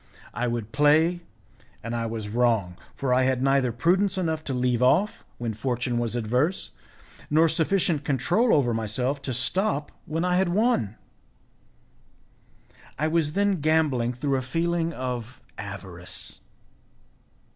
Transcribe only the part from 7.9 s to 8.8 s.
control over